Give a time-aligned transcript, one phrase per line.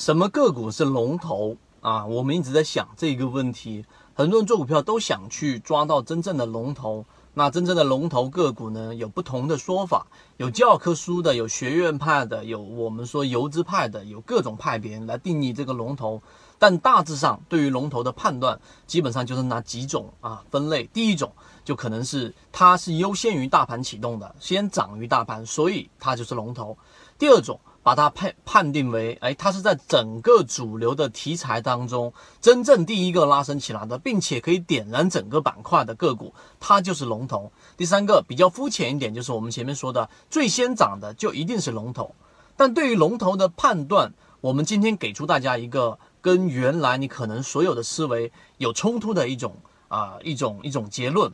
[0.00, 2.06] 什么个股是龙头啊？
[2.06, 3.84] 我们一直在想这个问题，
[4.14, 7.04] 很多人做股票都想去抓到真正的龙头。
[7.34, 10.06] 那真正的龙头个股呢，有不同的说法，
[10.38, 16.22] 有教科书的，有学院派的，有我们说游资派的，有各种派别来定义这个龙头。
[16.58, 20.88] 但大致上，对于龙头的判断，基本上就是那几种啊分类。
[20.94, 21.30] 第一种
[21.62, 26.78] 就可能是它是优先于大盘启动的，先涨于大盘，所以它就是龙头。
[27.18, 27.60] 第二种。
[27.82, 37.50] 把它判判定为，哎，它是在整个主流的题材当中真正第一个拉升起来的，并且可以点燃整个板块的个股，它就是龙头。
[37.76, 42.14] 第三个比较肤浅一点，就是我们前面说的最先涨的就一定是龙头。
[42.56, 44.12] 但对于龙头的判断，
[44.42, 49.56] 我们今天给出大家一个跟原来你可能所有的思维有冲突的一种
[49.88, 51.32] 啊一种一种结论。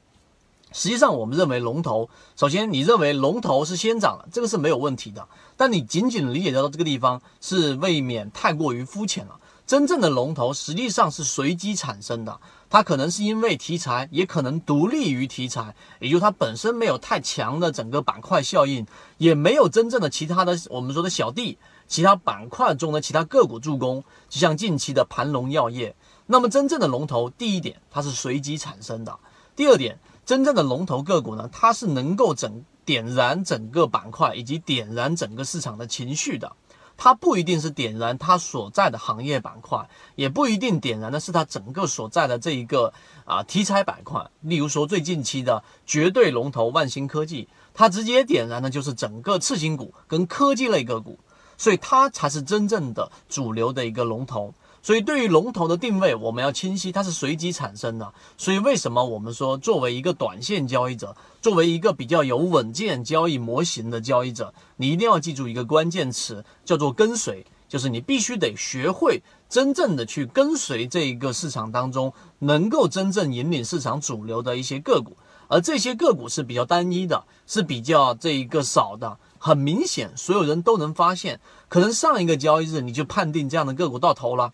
[0.76, 5.26] 实际上，我们认为龙头，首先你认为龙头是先涨了，这个是没有问题的。
[5.56, 9.40] 但你仅仅理解到这个地方，是未免太过于肤浅了。
[9.66, 18.86] 真正的龙头实际上是随机产生的，它可能是因为题材，也可能独立于题材，也就它本身没有太强的整个板块效应，
[19.16, 21.56] 也没有真正的其他的我们说的小弟，
[21.88, 25.96] 其他板块中的其他个股助攻，就像近期的盘龙药业。
[26.26, 29.18] 那么真正的龙头，第一点它是随机产生的，
[29.56, 29.98] 第二点。
[30.26, 36.52] 真正的龙头个股呢，它是能够整点燃整个板块以及点燃整个市场的情绪的。
[36.96, 42.92] 它不一定是点燃它所在的行业板块，也不一定点燃的是它整个所在的这一个
[43.24, 44.28] 啊题材板块。
[44.40, 51.20] 例如说最近期的绝对龙头万兴科技，它直接点燃的就是整个次新股跟科技类个股，
[51.56, 54.52] 所以它才是真正的主流的一个龙头。
[54.86, 58.14] 所以，对于龙头的定位，我们要清晰，它是随机产生的。
[58.38, 75.16] 所以，为什么我们说，作为一个短线交易者，作为一个比较有稳健交易模型的交易者，你一定要记住一个关键词，叫做跟随，就是你必须得学会真正的去跟随这一个市场当中，能够真正引领市场主流的一些个股。
[75.48, 79.18] 而这些个股是比较单一的，是比较这一个少的。
[79.38, 84.52] 很明显，所有人都能发现，可能上一个交易日你就判定这样的个股到头了。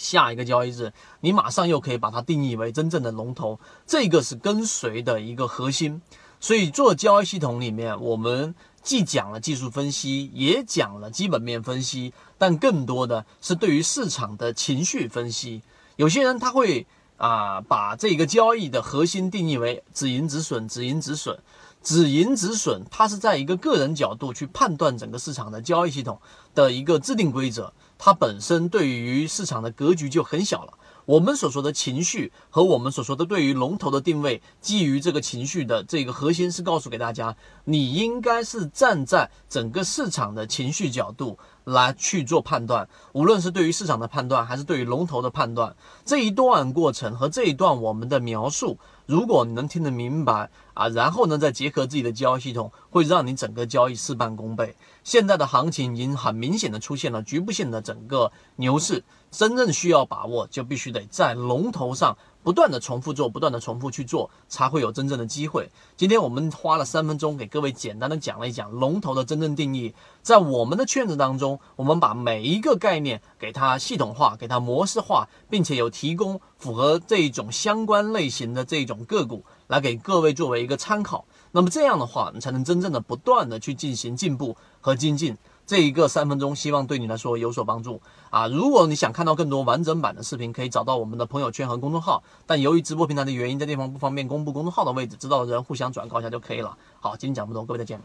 [0.00, 6.00] 下一个交易日，你马上又可以把它定义为真正的龙头，这个是跟随的一个核心。
[6.40, 15.60] 所以做交易系统里面，我们既讲了技术分析，也讲了基本面分析，但更多的是对于市场的情绪分析。
[15.96, 16.86] 有些人他会
[17.18, 21.38] 啊把这个交易的核心定义为止盈止损，止盈止损，
[21.82, 26.20] 止盈止损，它是在一个个人角度去判断整个市场的交易系统
[26.54, 27.72] 的一个制定规则。
[27.98, 30.74] 它本身对于市场的格局就很小了。
[31.06, 45.74] 我们所说的情绪和我们所说的对于龙头的定位，基于这个情绪的这个核心是告诉给大家，你应该是站在整个市场的情绪角度来去做判断，无论是对于市场的判断，还是对于龙头的判断，
[46.04, 48.78] 这一段过程和这一段我们的描述。
[49.06, 54.76] 如果你能听得明白啊，然后呢，再结合自己的交易系统，会让你整个交易事半功倍。
[55.02, 62.16] 现在的行情已经很明显的出现了局部性的整个牛市，真正需要把握，就必须得在龙头上。
[62.42, 65.70] 不断的重复做，不断的重复去做，才会有真正的机会。
[65.94, 69.94] 今天我们花了三分钟给各位简单的讲了一讲龙头的真正定义。
[70.22, 81.26] 在我们的圈子当中，我们把每一个概念给它系统化，给它模式化，并且有提供符合这一种相关类型的这一种个股来给各位作为一个参考。
[81.52, 85.36] 那么这样的话，你才能真正的不断的去进行进步和精进。
[85.70, 88.48] 这一个三分钟，希望对你来说有所帮助啊！
[88.48, 92.24] 如果你想看到更多完整版的视频，可以找到我们的朋友圈和公众号。
[92.44, 96.76] 但由于直播平台的原因，在地方不方便公布公众号的位置，知道的人互相转告一下就可以了。
[96.98, 98.02] 好，今天讲这么多，各位再见。